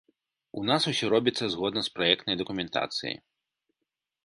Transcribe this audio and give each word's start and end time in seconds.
У 0.61 0.63
нас 0.69 0.81
усё 0.91 1.05
робіцца 1.15 1.45
згодна 1.55 1.81
з 1.89 1.93
праектнай 1.99 2.35
дакументацыяй. 2.41 3.15